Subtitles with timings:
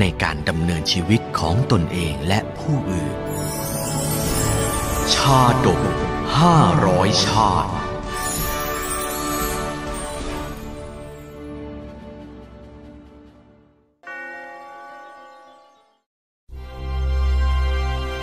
[0.00, 3.16] ในการดำเนินชีวิตของตนเองและผู้อื่น
[5.14, 5.82] ชาดก
[6.38, 7.72] ห้าร้อยชาติ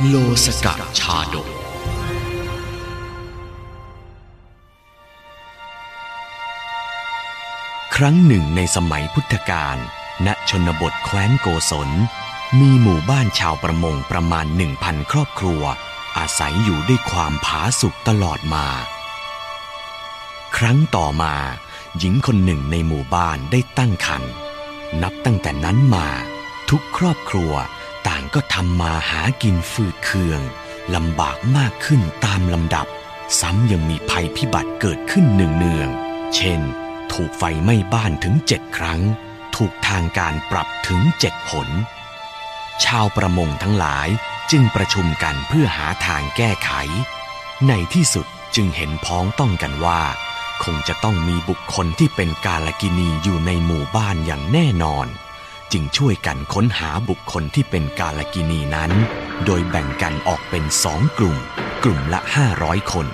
[0.08, 1.48] โลสกัดชาดก
[7.96, 9.78] ครั้งหนึ่งในสมัยพุทธกาล
[10.26, 11.90] ณชนบทแคว้นโกศล
[12.60, 15.62] มีหมู่บ้านชาวประมงประมาณหนึ่งพันครอบครัว
[16.18, 18.68] อาศัยอยู่ด้วยความผาสุกตลอดมา
[20.58, 21.36] ครั้งต่อมา
[21.98, 24.32] หญิงคนหนึ่งในหมู่บ้านได้ตั้งครรภ์
[25.02, 26.08] นับตั้งแต่นั้นมา
[26.70, 27.54] ทุกครอบครัว
[28.08, 30.41] ต่างก็ทำมาหากินฟืดเคือง
[30.96, 32.88] ลำบากมากขึ้นตามลำดับ
[33.40, 36.62] ซ้ำยังมีภัยพิบัติเกิดขึ้นเนืองๆเช่น
[37.12, 39.02] ถูกไฟไหม้บ้านถึงเจ็ดครั้ง
[39.55, 41.70] ถูกทางการปรับถึงเจ็ดหน
[42.85, 44.07] ชาวประมงทั้งหลาย
[44.52, 46.71] จึงประชุมกันเพื่อหาทางแก้ไข
[47.68, 50.02] ในที่สุดจึงเห็นพ้องต้องกันว่า
[50.63, 55.07] คงจะต้องมีบุคคลที่เป็นกาลกินีอยู่ในหมู่บ้านอย่างแน่นอน
[55.72, 58.91] จึงช่วยกันค้นหาบุคคลที่เป็นกาลกินีนั้น
[59.46, 61.38] โดยแบ่งกันออกเป็นสองกลุ่ม
[61.84, 63.07] กลุ่มละห้าร้อยคน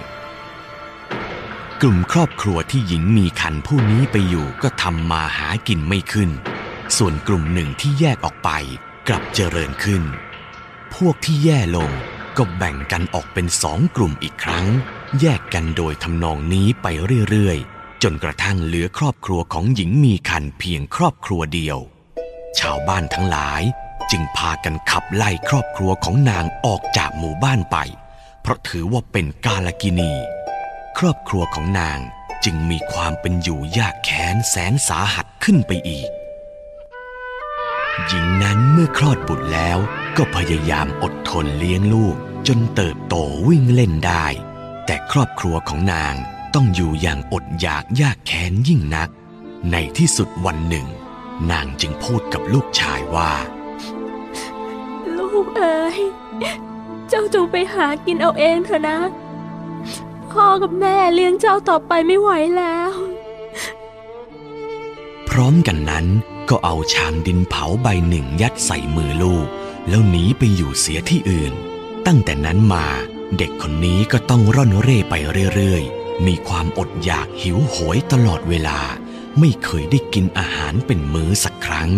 [1.84, 6.30] กลุ่มครอบครัวที่หญิงมีคันผู้นี้ไปอยู่ก็ทำมาหากินไม่ขึ้น
[6.98, 8.50] ส่วนกลุ่มหนึ่งที่แยกออกไป
[9.08, 10.04] กลับเจริญขึ้น
[10.96, 11.92] พวกที่แย่ลง
[12.38, 14.66] ก็แบ่งกันออกเป็นสองกลุ่มอีกครั้ง
[15.20, 16.88] แยกกันโดยทำนองนี้ไป
[17.30, 21.78] เรื่อยๆ จนกระทั่งเหลือครอบครัวของหญิงมีคันเพียงครอบครัวเดียว
[22.60, 23.62] ชาวบ้านทั้งหลาย
[24.12, 27.78] จึงพากันขับไล่ครอบครัวของนางออกจากหมู่บ้านไป
[28.42, 30.14] เพราะถือว่าเป็นกาลกินี
[31.02, 32.00] ครอบครัวของนาง
[32.46, 36.10] จึงมีความเป็นอยู่ยากแค้นแสนสาหัสขึ้นไปอีก
[38.08, 39.78] หญิงนั้นเมื่อคลอดบุตรแล้ว
[40.18, 42.16] ก็พยายามอดทนเลี้ยงลูก
[42.48, 43.16] จนเติบโต
[43.48, 44.26] วิ่งเล่นได้
[44.86, 46.14] แต่ครอบครัวของนาง
[46.56, 49.10] ต้องอยู่อย่างอดอยากยากแค้นยิ่งนัก
[49.72, 50.88] ในที่สุดวันหนึ่ง
[51.52, 53.32] นางจึงพูดกับลูกชายว่า
[55.18, 56.00] ลูกเอ๋ย
[57.10, 58.98] เจ้าจงไปหากินเอาเองเถอะนะ
[60.34, 62.92] พ่อกับแม่เลี้ยงเจ้าต่อไปไม่ไหวแล้ว
[65.30, 66.06] พร้อมกันนั้น
[66.50, 69.48] ก็เอาชามดินเผาใบหนึ่งยัดใส่มือลูก
[69.90, 71.54] แล้วหนีไปอยู่เสียที่อื่น
[72.06, 72.86] ตั้งแต่นั้นมา
[73.38, 75.14] เด็กคนนี้ก็ต้องร่อนเร่ไป
[75.56, 78.80] เรื่อยๆ มีความอดอยากหิวโหยตลอดเวลา
[79.40, 81.90] ไม่เคยได้กินอาหารเป็นมื้อสักครั้ง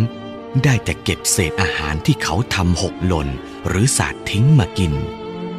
[0.63, 3.27] ได้แต่เก็บเศษอาหารที่เขาทำหกหล่น
[3.67, 4.93] หรือสาดทิ้งมากิน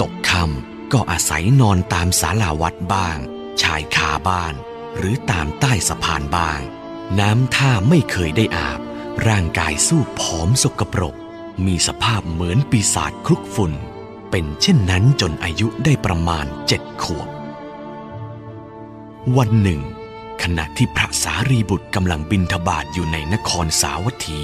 [0.01, 3.19] ตกคำ ก็อาศัยนอนตามศาลาวัดบ้าง
[3.63, 4.55] ชายคาบ้าน
[4.97, 6.61] หรือตามใต้สะพานบ้าง
[7.21, 8.81] น้ำท่าไม่เคยได้อาบ
[9.29, 11.15] ร่างกายสู้ผอมสกปรก
[11.67, 13.73] มีสภาพเหมือนปีศาจคลุกฝุ่น
[14.31, 17.29] เป็นเช่นนั้นจนอายุได้ประมาณเจ็ดขวบ
[19.37, 19.81] วันหนึ่ง
[20.43, 24.43] ขณะที่พระสารีบุตรกำลังบินทบาทอยู่ในนครสาวัตถี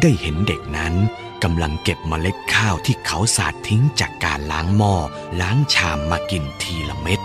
[0.00, 0.94] ได้เห็นเด็กนั้น
[1.42, 4.94] กำลังเก็บเมล็ดข้าวที่เขาสาดทิ้งจากการล้างหม้อ
[5.40, 7.20] ล้างชามมากินทีละเม็ด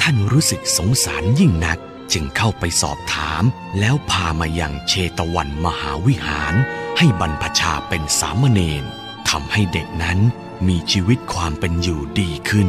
[0.00, 1.78] ท่านรู้สึกสงสารยิ่งนัก
[2.12, 3.42] จึงเข้าไปสอบถาม
[3.78, 6.54] แล้วพามายังเชตวันมหาวิหาร
[6.98, 8.84] ให้บรรพชาเป็นสามเณร
[9.30, 10.18] ทำให้เด็กนั้น
[10.68, 12.68] มีชีวิตความเป็นอยู่ดีขึ้น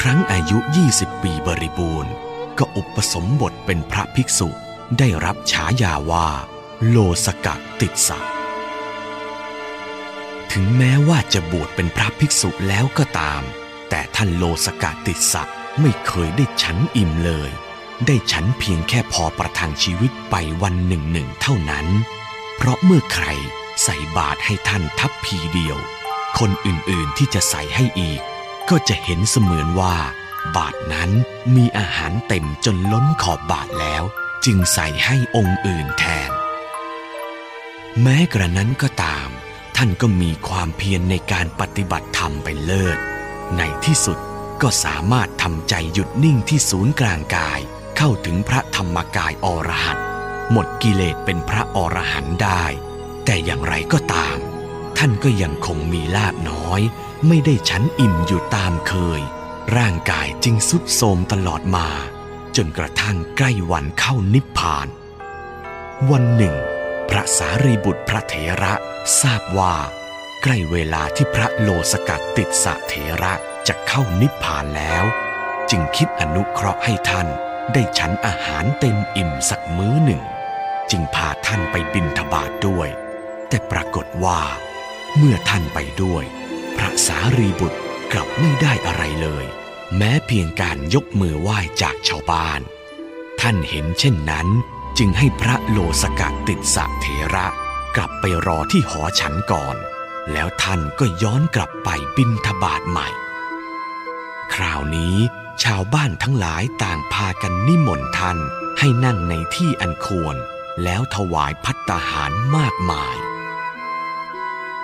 [0.00, 0.58] ครั้งอายุ
[0.90, 2.12] 20 ปีบริบูรณ์
[2.58, 4.48] ก็อุปสมบทเป็นพระภิกษุ
[4.98, 6.28] ได้รับฉายาว่า
[6.88, 8.39] โลสกัดติดสะ
[10.52, 13.42] ถึงแม้ว่าจะบวชเป็นพระภิกษุแล้วก็ตาม
[13.90, 15.42] แต่ท่านโลสกัดติดสะ
[15.80, 17.50] ไม่เคยได้ฉันอิ่มเลย
[18.06, 21.86] ได้ฉันเพียงแค่พอประทังชีวิตไปวันหนึ่งหนึ่งเท่านั้น
[22.56, 23.26] เพราะเมื่อใคร
[23.82, 25.78] ใส่บาตรให้ท่านทัพพีเดียว
[26.38, 28.20] คนอื่นๆที่จะใส่ให้อีก
[28.70, 29.96] ก็จะเห็นเสมือนว่า
[30.56, 31.10] บาทนั้น
[31.54, 34.02] มีอาหารเต็มจนล้นขอบบาทแล้ว
[34.44, 36.30] จึงใส่ให้องค์อื่นแทน
[38.02, 39.19] แม้กระนั้นก็ตาม
[39.82, 42.98] ท่านก็มีความเพียรในการปฏิบัติธรรมเป็นเลิศ
[43.56, 44.18] ในที่สุด
[44.62, 47.60] ก็สามารถทำใจหยุดนิ่งที่ศูนย์กลางกาย
[47.96, 50.04] เข้าถึงพระธรรมกายอรหันต์
[50.52, 52.64] หมดกิเลสเป็นพระอรหันต์ได้
[53.24, 54.36] แต่อย่างไรก็ตาม
[54.98, 56.80] ท่านก็ยังคงมีลาบน้อย
[57.26, 59.20] ไม่ได้ฉันอิ่มอยู่ตามเคย
[59.76, 61.88] ร่างกายจึงสุดโทมตลอดมา
[62.56, 64.86] จนกระทั่งใกล้วันเข้านิพพาน
[66.10, 66.56] วันหนึ่ง
[67.10, 68.74] พระสารีบุตรพระเถระ
[69.22, 69.74] ทราบว่า
[70.42, 73.32] ใกล้เวลาที่พระโลสกัดติดสะเถระ
[73.68, 75.04] จะเข้านิพพานแล้ว
[75.70, 77.28] จึงคิดอนุเคราะห์ให้ท่าน
[77.72, 80.22] ได้ฉันอาหารเต็มอิ่มสักมื้อหนึ่ง
[80.90, 82.88] จึงพาท่านไปบินทบาทด้วย
[83.48, 84.40] แต่ปรากฏว่า
[85.16, 86.24] เมื่อท่านไปด้วย
[86.78, 87.78] พระสารีบุตร
[88.12, 89.44] กลับไม่ได้อะไรเลย
[89.96, 92.60] แม้เพียงการยกมือไหว้จากชาวบ้าน
[93.40, 94.48] ท่านเห็นเช่นนั้น
[94.98, 97.46] จึงให้พระโลสกะติดสะเถระ
[97.96, 99.76] กลับไปรอที่หอฉันก่อน
[100.32, 103.08] แล้วท่านก็ย้อนกลับไปบินทบาทใหม่
[104.54, 105.16] คราวนี้
[105.64, 108.38] ชาวบ้านทั้งหลายต่างพากันนิมนต์ท่าน
[108.78, 110.36] ให้นั่งในที่อันควร
[110.82, 113.16] แล้วถวายพัตตาหารมากมาย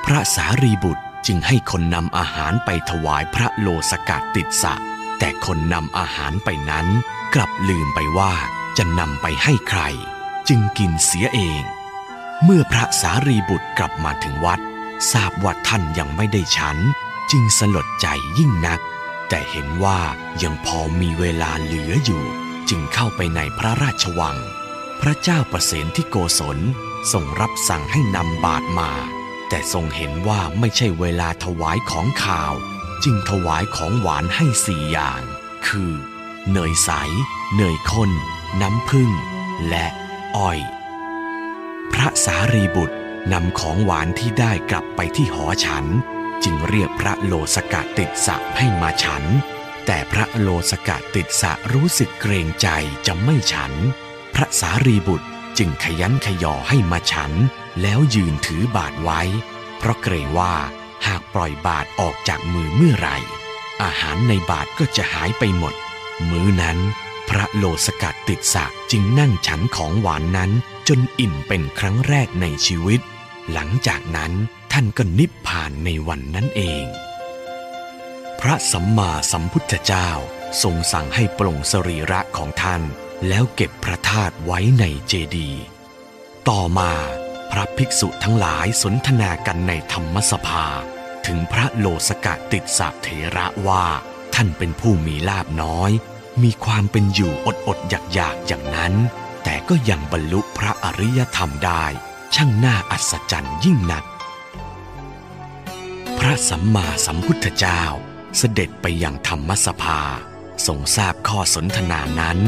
[0.05, 4.75] พระสารีบุตรจึงให้คนนำอาหารไปถวายพระโลสกัดติดสะ
[5.19, 6.87] แต่คนนำอาหารไปนั้น
[7.35, 8.35] กลับลืมไปว่า
[8.79, 9.83] จะนำไปให้ใคร
[10.49, 11.63] จึงกินเสียเอง
[12.45, 14.61] เมื่อพระสารีบุตรกลับมาถึงวัด
[15.13, 16.77] ทราบว่าท่านยังไม่ได้ฉัน
[17.31, 18.07] จึงสลดใจ
[18.39, 18.81] ยิ่งนัก
[19.29, 20.01] แต่เห็นว่า
[20.43, 22.25] ยังพอมีเวลาเหลืออยู่
[22.69, 24.37] จึงเข้าไปในพระราชวัง
[25.01, 26.59] พระเจ้าประเสนที่โกศล
[27.13, 28.93] ทรงรับสั่งให้นำบาตรมา
[29.49, 32.55] แต่ทรงเห็นว่าไม่ใช่เวลาถวายของข่าว
[33.05, 35.21] จึงถวายของหวานให้สี่อย่าง
[35.67, 35.93] คือ
[36.51, 36.91] เนยใส
[37.57, 38.11] เนยข้น
[38.61, 39.11] น้ำผึ้ง
[39.69, 39.87] และ
[40.37, 40.59] อ้อย
[41.93, 42.97] พระสารีบุตร
[43.33, 45.85] นำของหวานที่ได้กลับไปที่หอฉัน
[46.45, 49.25] จึงเรียกพระโลสกะติดสะให้มาฉัน
[49.87, 52.69] แต่พระโลสกะติดสะรู้สึกเกรงใจ
[53.07, 53.73] จะไม่ฉัน
[54.35, 55.29] พระสารีบุตร
[55.59, 57.33] จึงขยันขยอให้มาฉัน
[57.83, 59.21] แล้วยืนถือบาทไว้
[59.79, 60.55] เพราะเกรงว่า
[61.07, 63.17] หากปล่อยบาทออกจากมือเมื่อไหร่
[63.83, 65.75] อาหารในบาทก็จะหายไปหมด
[66.31, 66.79] มื้อนั้น
[67.29, 70.51] พระโลสกัดติดสะจึงนั่งฉันของหวานนั้น
[70.89, 73.01] จนอิ่มเป็นครั้งแรกในชีวิต
[73.53, 74.33] หลังจากนั้น
[74.73, 76.85] ท่านก็นิพพานในวันนั้นเอง
[78.41, 80.11] พระสัมมาสัมพุทธเจ้า
[80.63, 82.83] ทรงสั่งให้ปลงสรีระของท่าน
[83.29, 85.51] แล้วเก็บพระธาตุไว้ในเจดี
[86.49, 86.93] ต่อมา
[87.51, 90.67] พระภิกษุทั้งหลายสนทนากันในธรรมสภา
[91.27, 93.85] ถึงพระโลสกะติดสะเถระว่า
[94.35, 95.91] ท่านเป็นผู้มีลาบน้อย
[96.43, 98.95] มีความเป็นอยู่อดอดอยากอยากอย่างนั้น
[99.45, 101.85] แต่ก็ยังบรรลุพระอริยธรรมได้
[102.35, 104.05] ช่างน่าอัศจรรย์ยิ่งนัก
[106.19, 107.83] พระสัมมาสัมพุทธเจ้า
[108.39, 110.01] เสด็จไปยังธรรมสภา
[110.67, 112.39] ทรงทราบข้อสนทนานั้น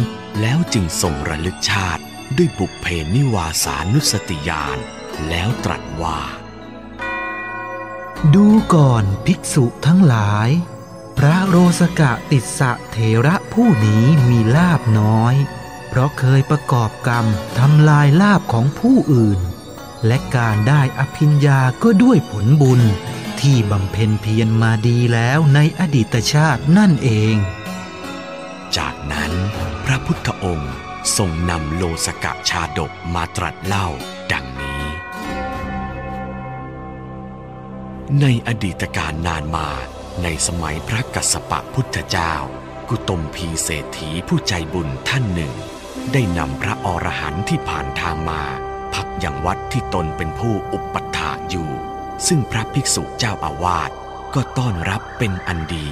[0.40, 2.02] แล้วจึงทรงระลึกชาติ
[2.37, 4.79] ด้วยบุพเพนิวาสานุสติญาณ
[5.29, 6.20] แล้วตรัสว่า
[8.35, 10.49] ดูก่อนภิกษุทั้งหลาย
[11.23, 15.35] พระโรสกะติสสะเถระผู้นี้มีลาบน้อย
[15.88, 17.26] เพราะเคยประกอบกรรม
[17.59, 19.41] ทำลายลาบของผู้อื่น
[20.06, 22.81] และการได้อภิญญาก็ด้วยผลบุญ
[23.41, 27.35] ที่บำเพ็ญเพียรมาดีแล้วในอดีตชาตินั่นเอง
[28.76, 29.32] จากนั้น
[29.85, 30.75] พระพุทธองค์
[31.17, 33.88] ทรงนำโลสกะชาดกมาตรัสเล่า
[34.32, 34.83] ดังนี้
[38.21, 39.69] ในอดีตการนานมา
[40.22, 42.34] ในสมัยพระกัสสปะพุทธเจ้า
[42.88, 45.52] กุตมพีเศรษฐีผู้ใจบุญท่านหนึ่ง
[46.12, 48.42] ได้นำพระอรหันต์ที่ผ่านทางมา
[48.94, 51.70] พักยังวัดที่ตนเป็นผู้อุปัฏฐากอยู่
[52.26, 53.90] ซึ่งพระภิกษุเจ้าอาวาส
[54.34, 55.88] ก็ต้อนรับเป็นอันดี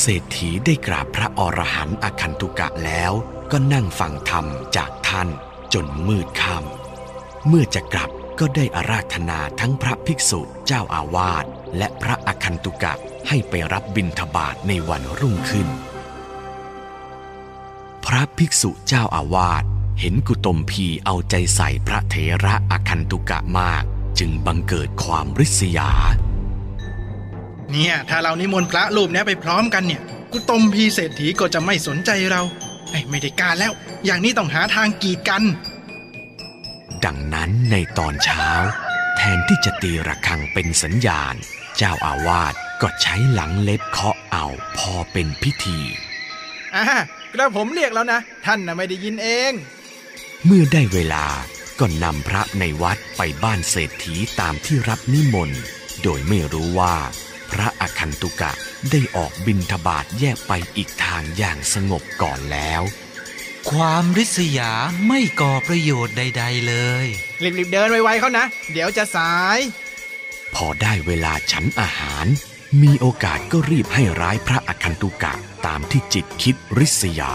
[0.00, 3.12] เศรษฐีได้กราบพระอรหันต์อคันตุกะแล้ว
[3.52, 5.28] ก็นั่งฟังธรรมจากท่าน
[5.74, 11.44] จนมืดค่ำเมื่อจะกลับ ก็ได้อาราธนาทั้งพระภิกษุเจ้าอาวาส
[11.76, 12.94] และพระอคันตุกะ
[13.28, 15.68] ให้ไปรับบิณฑบาตในวันรุ่งขึ้น
[18.06, 19.64] พระภิกษุเจ้าอาวาส
[20.00, 23.84] เห็นกุตมพีเอาใจใส่พระเถระอคันตุกะมาก
[24.18, 25.90] จึงบังเกิดความริษยา
[27.70, 30.02] เนี่ย ถ้าเรานิมนต์พระรูปเนี้ยไปพร้อมกันเนี่ย
[30.32, 32.42] กุตมพีเศรษฐีก็จะไม่สนใจเรา
[32.90, 33.72] เอ้ไม่ได้การแล้ว
[34.04, 35.42] อย่างนี้ต้องหาทางกีดกัน
[37.04, 38.48] ดังนั้นในตอนเช้า
[39.16, 41.34] แทนที่จะตีระฆังเป็นสัญญาณ
[41.76, 45.78] เจ้าอาวาสก็ใช้หลังเล็บเคาะเอาพอเป็นพิธี
[46.74, 46.84] อ่า
[47.32, 49.52] กระผมเรียกแล้วนะ ท่านน่ะไม่ได้ยินเอง
[50.44, 51.26] เมื่อได้เวลา
[51.78, 55.60] ก็นำพระในวัดไปบ้านเศรษฐีตามที่รับนิมนต์
[56.02, 56.96] โดยไม่รู้ว่า
[57.50, 58.52] พระอคันตุกะ
[58.90, 62.82] ได้ออกบินทบาทแยกไปอีกทางอย่างสงบก่อนแล้ว
[63.70, 64.72] ความริษยา
[65.06, 67.06] ไม่ก่อประโยชน์ใด ๆ เลย
[67.42, 69.58] รีบๆเดินไวๆเขานะ เดี๋ยวจะสาย
[70.54, 72.26] พอได้เวลาฉันอาหาร
[72.82, 75.32] มีโอกาสก็รีบให้ร้ายพระอคันตุกะ
[75.66, 77.32] ตามที่จิตคิดริษยา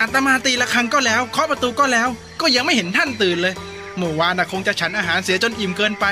[0.00, 2.08] อาตมาตีละครังก็แล้วเคาะประตูก็แล้ว
[2.40, 3.54] ก็ยังไม่เห็นท่านตื่นเลย
[3.96, 6.04] เมื่อวานนะคงจะฉันอาหารเสียจนอิ่มเกินไป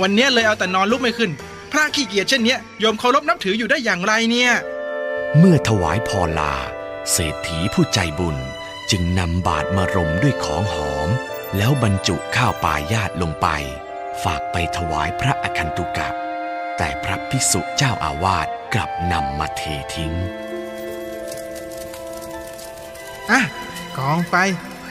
[0.00, 1.30] วันเนี้ยเลยเอาแต่นอนลุกไม่ขึ้น
[1.72, 4.52] พระขี้เกียจเช่นเนี้ยโยมเคารพนับถืออยู่ได้อย่างไรเนี่ย
[5.38, 6.54] เมื่อถวายพรลา
[7.12, 8.36] เศรษฐีผู้ใจบุญ
[8.90, 11.08] จึงนำบาตรมารมด้วยของหอม
[11.56, 13.48] แล้วบรรจุข้าวปลายาตลงไป
[14.22, 16.08] ฝากไปถวายพระอคันตุกะ
[16.76, 19.62] แต่พระภิกษุเจ้าอาวาสกลับนำมาเท
[19.94, 20.12] ทิ้ง
[23.30, 23.40] อะ
[23.98, 24.36] กองไป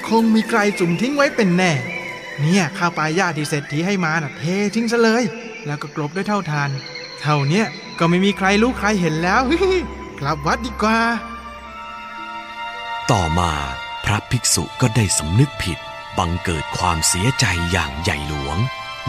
[0.08, 1.72] คงมีใครจุ่มทิ้งไว้เป็นแน่
[2.42, 4.44] เนี่ยข้าวปลายาที่เศรษฐีให้มาน่ะเท
[4.76, 5.24] ทิ้งซะเลย
[5.66, 6.70] แล้วก็กลบด้วยเท่าทาน
[7.22, 7.66] เท่าเนี้ย
[8.00, 9.42] ก็ไม่มีใครรู้ใครเห็นแล้ว
[10.20, 11.00] กลับวัดดีกว่า
[13.12, 13.52] ต่อมา
[14.12, 15.78] พระภิกษุก็ได้สำนึกผิด
[16.18, 18.58] บังเกิดความเสียใจอย่างใหญ่หลวง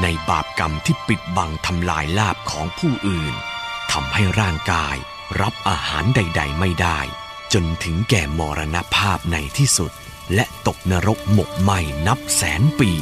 [0.03, 3.35] ในบาปกรรมที่ปิดบังทำลายลาบของผู้อื่น
[3.93, 4.97] ทำให้ร่างกาย
[5.41, 7.01] รับอาหารใด ๆ ไม่ได้
[7.53, 9.93] จนถึงแก่มรณภาพในที่สุด
[10.35, 11.71] และตกนรกหมกไหม
[12.07, 12.93] นับแสนปี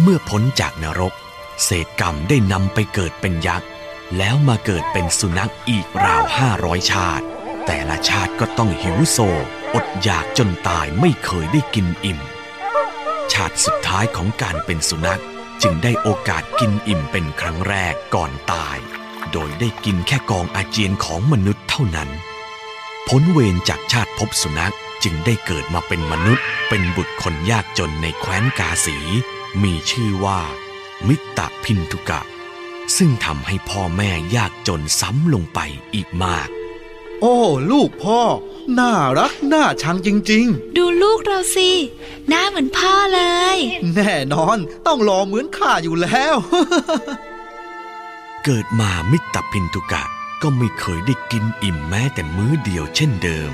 [0.00, 1.14] เมื่อพ้นจากนรก
[1.64, 3.68] เศษกรรมได้นำไปเกิดเป็นยักษ์
[4.16, 7.24] แล้วมาเกิดเป็นสุนัขอีกราวห้าร้อยชาติ
[7.66, 9.20] แต่ละชาติก็ต้องหิวโซ
[9.74, 12.20] อดอยากจนตายไม่เคยได้กินอิ่ม
[13.32, 15.22] ชาติสุดท้ายของการเป็นสุนัข
[15.62, 18.78] จึงได้โอกาสกินอิ่มเป็นครั้งแรกก่อนตาย
[19.32, 22.10] โดยได้กินแค่กองอาเจียนของมนุษย์เท่านั้น
[23.08, 28.98] พ้นเวรจากชาติภพสุนัขจึงได้เกิดมาเป็นมนุษย์ เป็นบุตรคนยากจนในแคว้นกาสี
[29.62, 30.40] มีชื่อว่า
[31.08, 32.20] มิตตะพินทุกะ
[32.96, 35.60] ซึ่งทำให้พ่อแม่ยากจนซ้ำลงไป
[35.94, 36.48] อีกมาก
[37.20, 37.36] โอ้
[37.70, 38.20] ลูกพ่อ
[38.78, 41.70] น่ารักน่าชังจริงดูลูกเราสิ
[42.28, 43.20] หน้าเหมือนพ่อเล
[43.56, 46.34] ยๆแน่นอนต้องรอเหมือนข้าอยู่แล้ว
[48.44, 50.04] เกิดมามิตรพินทุกะ
[50.42, 53.52] ก็ไม่เคยได้กินอิ่มแม้แต่มื้อเดียวเช่นเดิม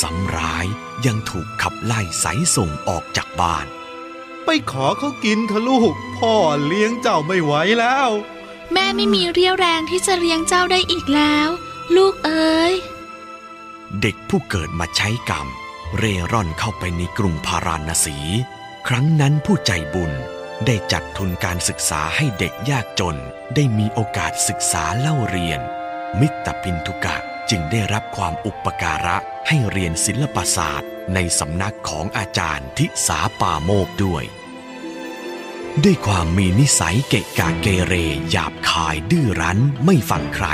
[0.00, 0.66] สำร้าย
[1.06, 2.26] ยังถูกขับไล่ไส
[2.56, 3.66] ส่งออกจากบ้าน
[4.44, 6.34] ไปขอเขากินเถอะลูก พ่อ
[6.66, 8.10] เลี้ยงเจ้าไม่ไหวแล้ว
[8.72, 11.48] แม่ไม่มีเรี่ยวแรงที่จะเลี้ยงเจ้าได้อีกแล้ว
[11.96, 12.72] ลูกเอ๋ย
[13.98, 15.46] เด็กผู้เกิดมาใช้กรรม
[15.96, 18.18] เร่ร่อนเข้าไปในกรุงพาราณสี
[18.88, 20.12] ครั้งนั้นผู้ใจบุญ
[20.66, 23.16] ได้จัดทุนการศึกษาให้เด็กยากจน
[23.54, 25.60] ได้มีโอกาสศึกษาเล่าเรียน
[26.20, 27.16] มิตรพินทุกะ
[27.50, 29.16] จึงได้รับความอุปการะ
[29.48, 34.24] ให้เรียนศิลปศาสตร์ ในสำนักของอาจารย์ทิสาปาโมกด้วย
[35.84, 37.94] ด้วยความมีนิสัยเกะกะเกเร
[38.30, 40.48] หยาบคายดื้อรั้นไม่ฟังใคร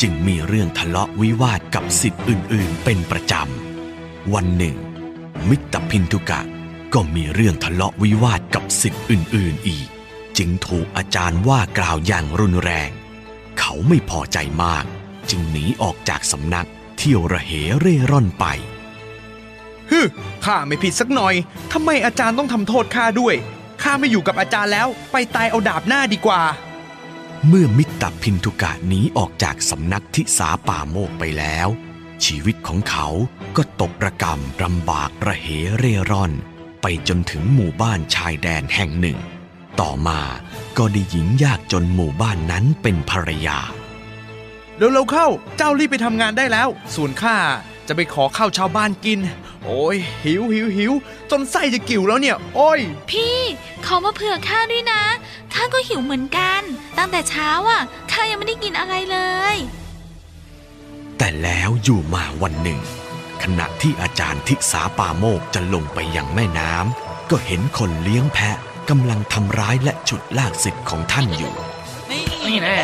[0.00, 4.76] จึงมีเรื่องทะเลาะวิวาทกับสิทธิ์อื่นๆ เป็นประจำ วันหนึ่ง
[5.48, 6.40] มิตรพินทุกะ
[6.94, 9.88] ก็มีเรื่องทะเลาะวิวาทกับสิทธิ์อื่นๆอีก
[10.38, 12.90] จึงถูกอาจารย์ว่ากล่าวอย่างรุนแรง
[13.58, 14.84] เขาไม่พอใจมาก
[15.30, 18.44] จึงหนีออกจากสำนักเที่ยวระเหเร่ร่อนไป
[19.90, 20.00] ฮึ
[20.44, 21.34] ข้าไม่ผิดสักหน่อย
[21.72, 23.34] ทำไมอาจารย์ต้องทำโทษข้าด้วย
[23.82, 26.42] ข้าไม่อยู่กับอาจารย์แล้ว ไปตายเอาดาบหน้าดีกว่า
[27.46, 31.68] เมื่อมิตรพินทุกะหนีออกจากสำนักทิสาป่าโมกไปแล้ว
[32.24, 33.06] ชีวิตของเขา
[33.56, 35.46] ก็ตกระกรรมลำบากระเห
[35.78, 36.32] เร่ร่อน
[36.82, 39.18] ไปจนถึงหมู่บ้านชายแดนแห่งหนึ่ง
[39.80, 40.20] ต่อมา
[40.78, 43.58] ก็ได้หญิงยากจนหมู่บ้านนั้นเป็นภรรยา
[44.76, 45.26] เร็วๆเข้า
[45.56, 47.36] เจ้ารีบไปทำงานได้แล้ว ส่วนข้า
[47.88, 49.18] จะไปขอข้าวชาวบ้านกิน
[49.64, 50.92] โอ้ยหิวหิวหิว
[51.30, 52.80] จนไส้จะกิ่วแล้วเนี่ย โอ้ย
[53.10, 53.36] พี่
[53.84, 55.02] ขอมาเผื่อข้าด้วยนะ
[55.54, 56.62] ข้าก็หิวเหมือนกัน
[56.98, 59.18] ตั้งแต่เช้าอะข้ายังไม่ได้กินอะไรเล
[59.54, 59.56] ย
[61.18, 62.80] แต่แล้วอยู่มาวันหนึ่ง
[63.42, 68.56] ขณะที่อาจารย์ทิสาปาโมกจะลงไปยังแม่น้ำก็เห็นคนเลี้ยงแพะ
[68.90, 71.54] กำลังทำร้ายและฉุดลากสิทธิ์ของท่านอยู่
[72.46, 72.76] นี่แน่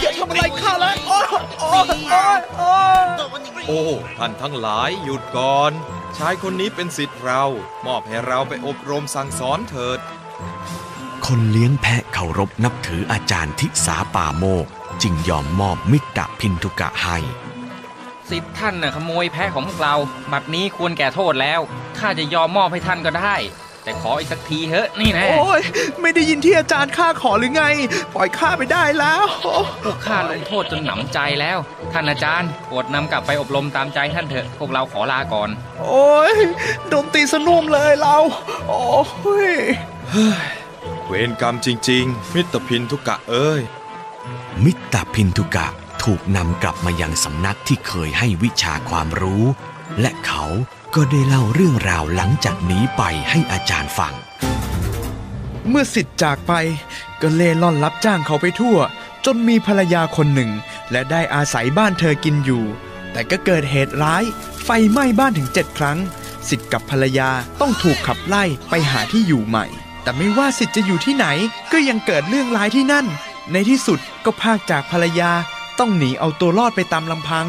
[0.00, 0.96] อย่าทำอะไรข้าเลย
[3.68, 3.82] โอ้
[4.18, 5.72] ท่านทั้งหลายหยุดก่อน
[6.18, 7.44] ชายคนนี้เป็นสิทธิ์เรา
[7.86, 9.98] มอบให้เราไปอบรมสั่งสอนเถิด
[11.26, 14.66] คนเลี้ยงแพะเคารพนับถืออาจารย์ทิสาป่าโมก
[15.02, 17.18] จึงยอมมอบมิตรพินทุกะให้
[18.30, 19.94] สิทธิ์ท่านน่ะขโมยแพะของพวกเรา
[20.32, 21.60] บัดนี้ควรแก่โทษแล้ว
[21.98, 23.34] ข้าจะยอมมอบให้ท่านก็ได้
[23.88, 25.60] แต่ขออีกสักทีเถอะนี่แน่โอ้ย
[26.00, 27.64] ไม่ได้ยินที่อาจารย์ข้าขอหรือไง
[28.14, 29.24] ปล่อยข้าไปได้แล้ว
[29.84, 31.58] พวกข้าลงโทษจนหนำใจแล้ว
[31.92, 35.48] ท่านอาจารย์โปรดนำกลับไปอบรมตามใจท่านเถอะ พวกเราขอลาก่อน
[35.80, 36.36] โอ้ย
[36.88, 38.16] โดนตีสนุ่มเลยเรา
[38.68, 38.82] โอ้
[39.50, 39.52] ย
[41.06, 43.60] เวรกรรมจริง ๆ มิตรพินทุกะเอ้ย
[44.64, 45.66] มิตรพินทุกะ
[46.02, 49.44] ถูกนำกลับมายังสำนักที่เคยให้วิชาความรู้
[50.00, 50.44] และเขา
[50.94, 54.14] ก็ได้เล่าเรื่องราวหลังจากนี้ไปให้อาจารย์ฟัง
[55.68, 56.52] เมื่อสิทธิ์จากไป
[57.20, 58.78] ก็เล่ล่อนรับจ้างเขาไปทั่ว
[59.24, 60.50] จนมีภรรยาคนหนึ่ง
[60.90, 62.64] และได้อาศัยบ้านเธอกินอยู่
[63.12, 64.24] แต่ก็เกิดเหตุร้าย
[64.64, 65.98] ไฟไหม้บ้านถึงเจ็ดครั้ง
[66.48, 67.30] สิทธิ์กับภรรยา
[67.60, 69.66] ต้องถูกขับไล่ไปหาที่อยู่ใหม่
[70.02, 71.26] แต่ไม่ว่าสิทธิ์จะอยู่ที่ไหน
[71.72, 73.06] ก็ยังเกิดเรื่องร้ายที่นั่น
[73.52, 75.30] ในที่สุดก็พากจากภรรยา
[75.78, 77.46] ต้องหนีเอาตัวรอดไปตามลำพัง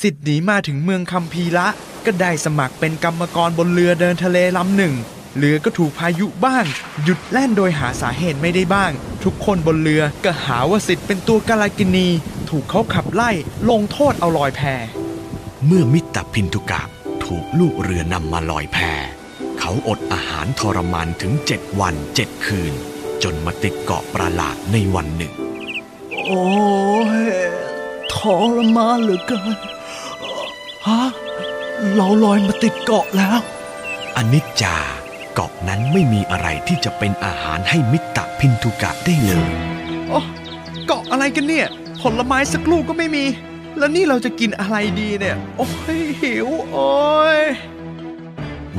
[0.00, 1.68] สิทธิ์หนีมาถึงเมืองคัมพีละ
[2.06, 4.94] ก็ได้สมัครเป็นกรรมกรบนเรือเดินทะเลลำหนึ่ง
[5.38, 6.64] เรือก็ถูกพายุบ้าง
[7.04, 8.92] หยุดแล่นโดยหาสาเหตุไม่ได้บ้าง
[9.24, 12.08] ทุกคนบนเรือก็หาว่าสิทธิ์เป็นตัวกาลากินี
[12.48, 13.30] ถูกเขาขับไล่
[13.70, 14.60] ลงโทษเอาลอยแพ
[15.66, 16.82] เมื่อมิตรพินทุกะ
[17.24, 18.78] ถูกลูกเรือนำมาลอยแพ
[19.58, 22.72] เขาอดอาหารทรมานถึงเจ็ดวันเจ็ดคืน
[23.22, 25.32] จนมาติดเกาะประหลาดในวันหนึ่ง
[26.26, 26.42] โอ้
[27.20, 27.24] ย
[28.14, 28.16] ท
[28.54, 29.58] รมานเหลือเกิน
[30.86, 31.02] ฮะ
[31.90, 33.40] เราลอยมาติดเกาะแล้ว
[34.16, 34.76] อนิจจา
[35.34, 39.52] เกาะนั้นไม่มีอะไรที่จะเป็นอาหารให้มิตรพินทุกะได้เลย
[40.08, 40.20] โอ้
[40.86, 41.66] เกาะอะไรกันเนี่ย
[42.02, 43.24] ผลไม้สักลูกก็ไม่มี
[43.78, 46.92] แล้วนี่เราจะกินอะไรดีเนี่ย โอ้ยหิว โอ้
[47.38, 47.40] ย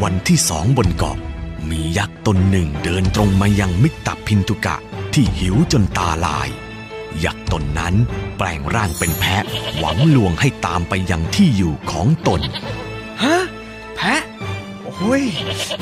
[0.02, 1.18] วันที่สองบนเกาะ
[1.70, 4.76] มียักษ์ตนหนึ่งเดินตรงมายังมิตรพินทุกะ
[5.14, 6.50] ที่หิวจนตาลาย
[7.24, 7.96] ยักษ์ตนนั้น
[8.38, 9.44] แปลงร่างเป็นแพะ
[9.78, 12.93] หวังลวงให้ตามไปยังที่อยู่ของตนฮะแพะ
[15.00, 15.24] โอ้ย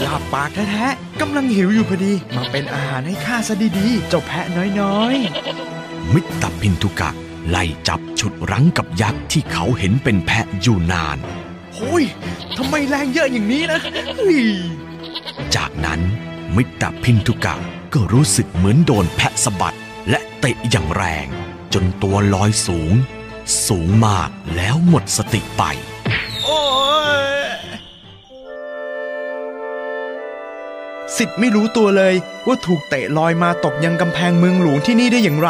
[0.06, 4.46] ลาบปากแท้ๆกำลังหิวอยู่พอดี มาเป็นอาหารให้ข้าซะดีๆ เจ้าแพะ
[4.80, 5.15] น้อย
[6.13, 7.10] มิตรพินทุกะ
[7.50, 12.03] ไล่จับฉุดรั้งกับยักษ์ที่เขาเห็นเป็นแพะอยู่นานๆโอ้ย
[12.58, 13.80] ทำไมแรงเยอะอย่างนี้นะ
[14.18, 14.41] เฮ้ย
[15.56, 16.00] จากนั้น
[16.56, 17.56] มิตรพินทุกะ
[17.94, 19.77] ก็รู้สึกเหมือนโดนแพะสะบัด
[20.10, 21.27] และเตะอย่างแรง
[21.74, 22.91] จนตัวลอยสูง
[23.68, 25.63] สูงมากแล้วหมดสติไป
[31.22, 32.16] สิทธิ์ไม่รู้ตัวเลย
[32.48, 35.50] ว่าถูกเตะลอยมาตกยังกำแพงเมืองหลวงที่นี่ได้อย่างไร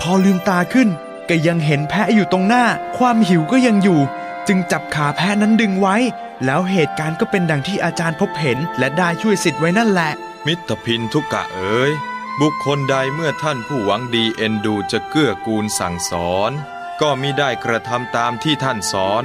[0.00, 0.88] พอลืมตาขึ้น
[1.28, 2.64] ก็ยังเห็นแพะอยู่ตรงหน้า
[2.98, 4.00] ความหิวก็ยังอยู่
[4.48, 5.96] จึงจับขาแพะนั้นดึงไว้
[6.44, 10.10] แล้วเหตุการณ์ก็เป็นดังที่อาจารย์พบเห็น และได้ช่วยสิทธิ์ไว้นั่นแหละ
[10.46, 11.92] มิตรพินทุกะเอ๋ย
[12.40, 16.52] บุคคลใดเมื่อท่านผู้หวังดีเอ็นดูจะเกื้อกูลสั่งสอน
[17.00, 19.24] ก็มิได้กระทำตามที่ท่านสอน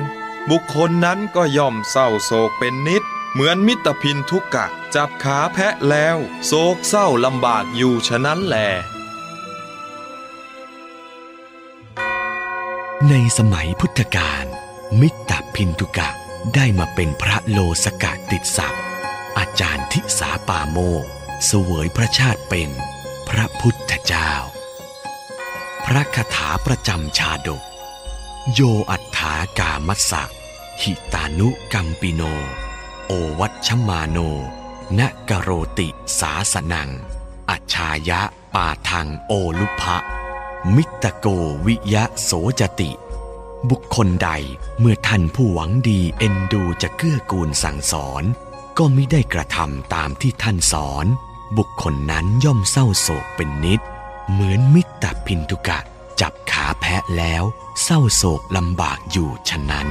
[0.49, 8.57] บุคคลนั้นก็ย่อมเศร้าโศกเป็นนิด เหมือนมิตรพินทุกกะ จับขาแพะแล้ว โศกเศร้าลำบากอยู่ฉะนั้นแล
[13.09, 14.45] ในสมัยพุทธกาล
[15.01, 16.09] มิตรพินทุกะ
[16.55, 18.83] ได้มาเป็นพระโลสกะติดศักดิ์
[19.37, 21.05] อาจารย์ทิสาปาโมก
[21.45, 22.69] เสวยพระชาติเป็น
[23.29, 24.31] พระพุทธเจ้า
[25.85, 27.63] พระคาถาประจำชาดก
[28.53, 30.23] โยอัฏฐากามัสสะ
[30.81, 32.23] หิตานุกัมปิโน
[33.07, 34.17] โอวัชมาโน
[34.99, 35.89] นกโรติ
[36.19, 36.89] สาสนัง
[37.49, 38.21] อัจฉายะ
[38.55, 39.97] ปาทังโอลุภะ
[40.75, 41.27] มิตรโก
[41.65, 42.91] วิยะโสจติ
[43.69, 44.29] บุคคลใด
[44.79, 48.23] เมื่อท่านผู้หวังดีเอ็นดูจะเกื้อกูลสั่งสอน
[48.77, 51.05] ก็ไมิได้กระทำตามที่ท่านสอน
[51.57, 53.81] บุคคลนั้นย่อมเศร้าโศกเป็นนิด
[54.29, 55.79] เหมือนมิตรพินทุกะ
[56.21, 57.43] จับขาแพะแล้ว
[57.83, 59.87] เศร้าโศกลำบากอยู่ฉะนั้น